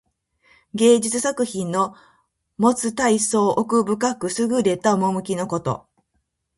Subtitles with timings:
[0.73, 1.93] 芸術作品の
[2.57, 5.85] もつたいそう奥深くすぐれた趣のこと。